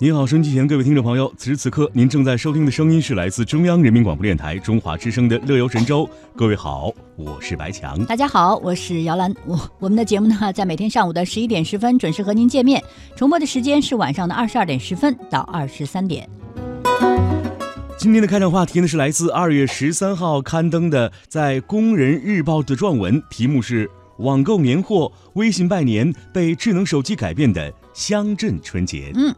[0.00, 6.04] 您好，收音机前各位听众朋友，此时此刻您正在收听的声音是来自中央人民广播电台中华之声的《乐游神州》。
[6.36, 8.04] 各位好，我是白强。
[8.04, 9.34] 大家好，我是姚兰。
[9.44, 12.80] 我我们的节目呢，在每天上午的十一点十分准时和您见面，
[13.16, 16.30] 重播的时间是晚上的二十二点十分到二十三点。
[17.98, 27.74] 今天的开场话题呢，是来自二月十三号刊登的在《工人日报》的撰文，题目是“网购年货，微信拜年被智能手机改变的”。
[27.98, 29.34] 乡镇春节，嗯，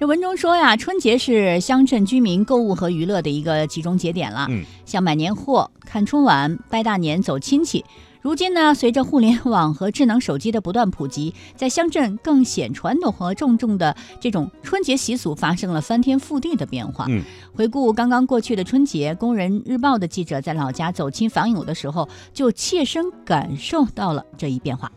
[0.00, 4.46] 这文中说呀，春节是乡镇居民购物和娱乐的一个集中节点了。
[4.48, 7.84] 嗯，像买年货、看春晚、拜大年、走亲戚。
[8.22, 17.04] 如今呢，随着互联网和智能手机的不断普及，在乡镇更显传统和重重的这种春节习俗发生了翻天覆地的变化。
[17.10, 17.22] 嗯，
[17.54, 24.90] 回顾刚刚过去的春节，《工人日报》的记者在老家走亲访友的时候，就切身感受到了这一变化。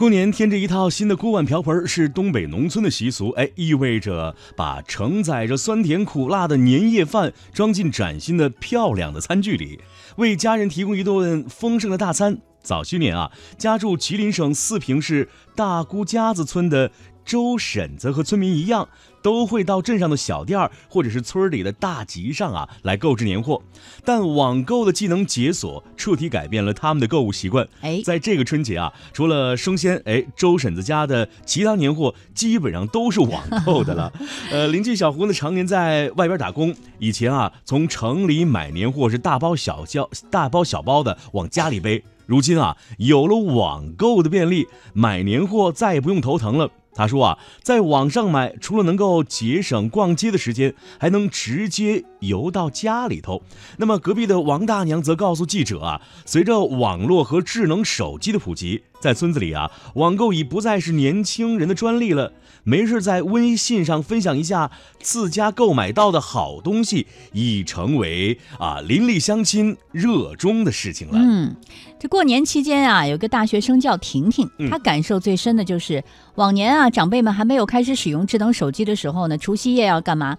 [0.00, 9.78] 过年添置一套新的锅碗瓢盆是东北农村的习俗，哎，意味着把承载着酸甜苦辣的年夜饭装进崭新的漂亮的餐具里，
[10.16, 12.38] 为家人提供一顿丰盛的大餐。
[12.62, 16.90] 早些年啊，家住吉林省四平市大姑家子村的。
[17.24, 18.88] 周婶子和村民一样，
[19.22, 23.62] 都会到镇上的小店儿或者是村里的大集上啊来购置年货。
[24.04, 27.68] 但网购的技能解锁，彻底改变了他们的购物习惯。
[27.82, 34.12] 哎，在这个春节啊，除了生鲜，哎，周婶子家的其他年货基本上都是网购的了。
[34.50, 42.02] 呃，邻居小胡呢，常年在外边打工，以前啊，从城里买年货是大包小小大包小包的往家里背。
[42.26, 46.70] 如今啊，有了网购的便利，买年货再也不用头疼了。
[46.94, 53.42] 他说啊，在网上买，除了能够节省逛街的时间，还能直接邮到家里头。
[53.78, 62.32] 那么隔壁的王大娘则告诉记者啊，随着网络和智能手机的普及，在村子里啊，网购已不再是年轻人的专利了。
[62.62, 64.70] 没事在微信上分享一下
[65.00, 71.18] 自家购买到的好东西，已成为啊邻里乡亲热衷的事情了。
[71.18, 71.56] 嗯，
[71.98, 76.04] 这过年期间啊，有个大学生叫婷婷，她感受最深的就是
[76.34, 80.36] 往年啊，长辈们还没有开始使用智能手机的时候呢，除夕夜要干嘛？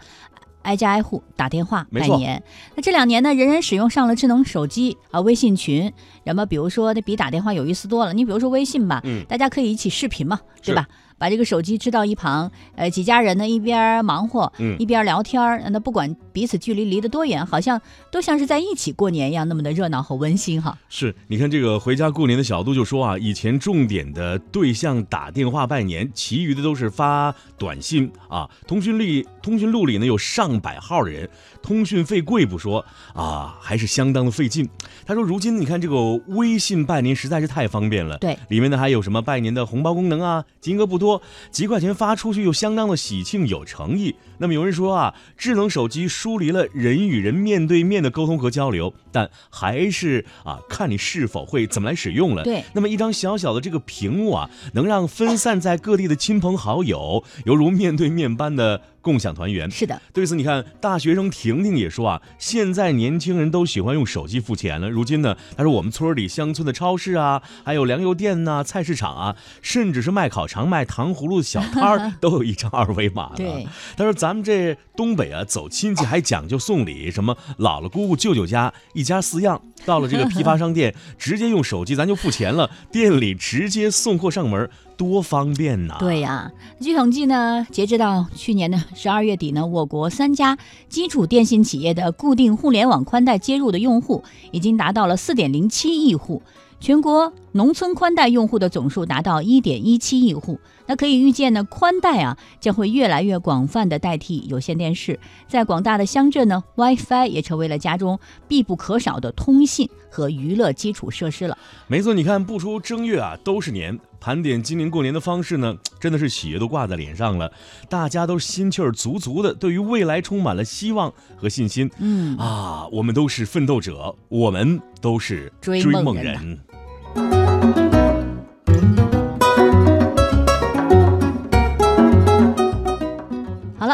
[0.63, 2.41] 挨家挨户打电话拜年。
[2.75, 5.91] 那这两年呢，人人使用上了智能手机啊，微信群，
[6.23, 8.13] 那么比如说，那比打电话有意思多了。
[8.13, 10.88] 你比如说微信吧，大家可以一起视频嘛，对吧？
[11.22, 20.76] 把这个手机支到一旁，呃，几家人呢一边忙活，嗯一边聊天儿，那不管彼此距离离得多远，好像都像是在一起过年一样，那么的热闹和温馨哈。
[20.90, 28.50] 是，你看这个回家过年的小杜就说啊，以前重点的对象打电话拜年，其余的都是发短信啊。
[28.66, 31.30] 通讯录通讯录里呢有上百号的人，
[31.62, 32.84] 通讯费贵不说
[33.14, 34.68] 啊，还是相当的费劲。
[35.06, 41.10] 他说，如今你看这个微信拜年实在是太方便了，对，里面呢还有什么拜年的红包功能啊，金额不多。
[41.49, 44.16] 几块钱发出去又相当的喜庆有诚意。
[44.41, 52.44] 那么有人说啊，智能手机疏离了人与人面对面的沟通和交流，但还是啊，看你是否会怎么来使用了。
[52.44, 58.81] 对，那么一张小小的这个屏幕啊，能让分散在各地的亲朋好友犹如面对面般的。
[59.02, 64.88] 共享团圆是的，对此你看，大学生婷婷也说啊，现在年轻人都喜欢用手机付钱了。
[64.91, 73.66] 如今呢，他说我们村里乡村的超市啊，还有粮油店呐、菜市场啊，甚至是卖烤肠、卖糖葫芦的小摊儿， 都有一张二维码对，
[73.97, 84.70] 他说咱咱们这东北啊，走亲戚还讲究送礼，什么姥姥、姑姑、舅舅家一家四样，到了这个批发商店，直接用手机咱就付钱了，店里直接送货上门。
[84.96, 85.97] 多方便呐！
[86.00, 86.50] 对呀，
[86.80, 96.41] 据统计呢，截止到去年的十二月底呢，我国三家基础电信企业的固定互联网宽带接入的用户已经达到了四点零七亿户。
[96.81, 111.56] 全国农村宽带用户的总数达到一点一七亿户，那可以预见呢，宽带啊将会越来越广泛的代替有线电视，在广大的乡镇呢，WiFi 也成为了家中必不可少的通信和娱乐基础设施了。
[111.88, 117.52] 没错，你看不出正月啊都是年，盘点今年过年的方式呢，真的是喜悦都挂在脸上了，
[117.90, 121.91] 大家都心气儿足足的，对于未来充满了希望和信心。
[122.00, 126.59] 嗯啊，我们都是奋斗者，我们都是追梦人。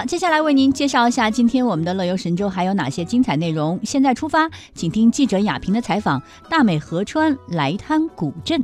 [0.07, 3.77] 接下来为您介绍一下今天我们的乐游神州还有哪些精彩内容。
[3.83, 8.63] 现在出发，请听记者亚平的采访：大美河川来滩古镇。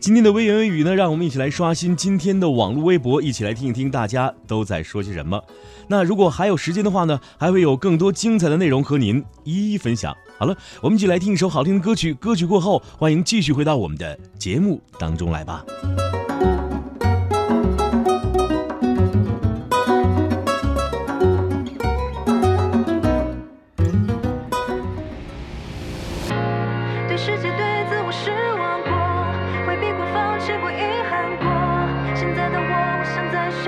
[0.00, 5.42] 今天的微言微语呢，让我们一起来刷新今天的网络微博，一起来听一听大家都在说些什么。
[5.88, 10.16] 那如果还有时间的话呢，还会有更多精彩的内容和您一一分享。
[10.38, 12.14] 好了，我们一起来听一首好听的歌曲。
[12.14, 15.62] 歌曲过后，欢迎继续回到我们的节目当中来吧。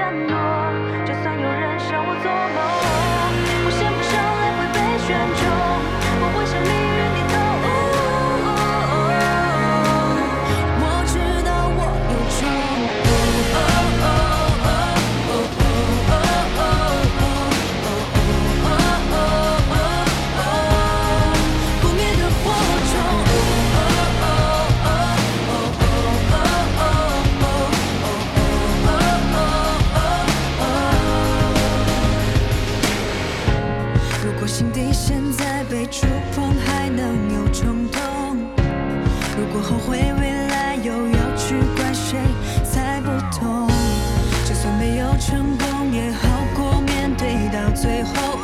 [0.05, 0.44] ya no.
[34.35, 38.37] 如果心底现在被触碰还能有冲动？
[39.39, 42.19] 如果后悔未来又要去怪谁
[42.65, 43.69] 才不痛
[44.45, 48.44] 就算没有成功也好过面对到最后。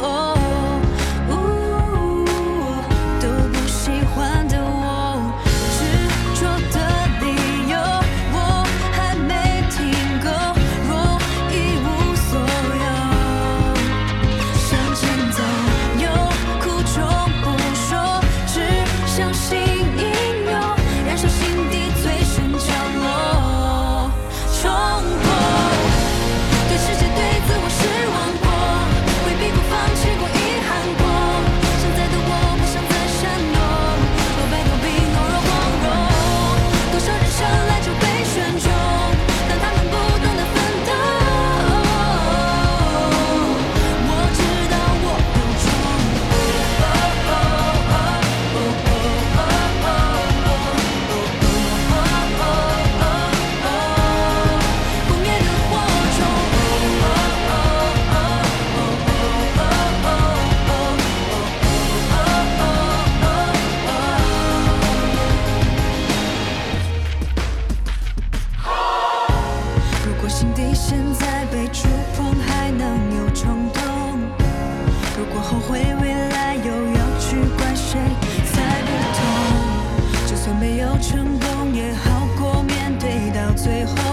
[81.01, 84.10] 成功也好过面对到最后。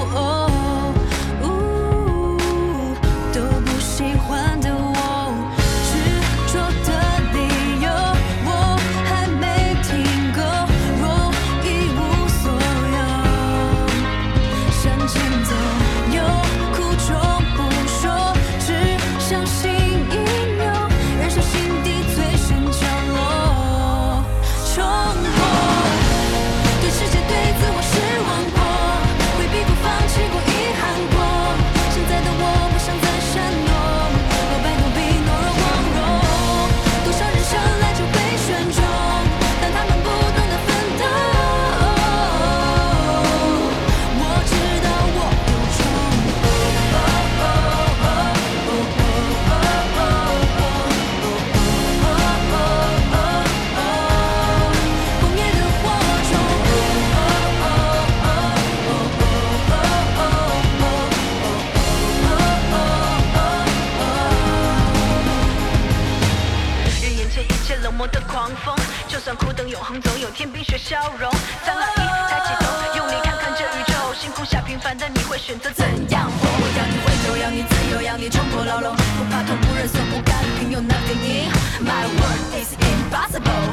[67.97, 68.75] 磨的狂风
[69.07, 71.31] 就算苦等永恒总有天冰雪消融
[71.65, 76.47] 三二一抬起头用力看看这宇宙星空下平凡的你会选择怎样活。
[76.47, 81.49] 我要你回头要你自由要你冲破牢笼不怕痛不认怂不甘平庸那个你
[81.81, 83.65] my world is impossible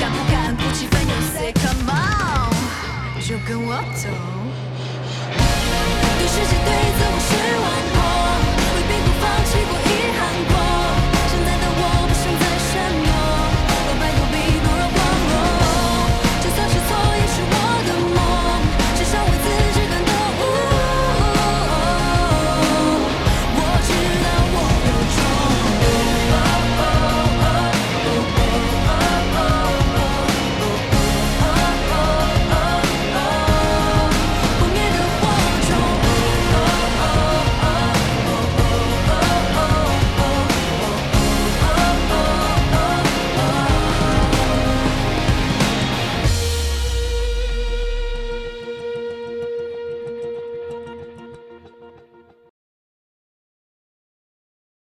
[0.00, 0.88] 敢不敢很酷气
[1.36, 4.31] say come on 就跟我走。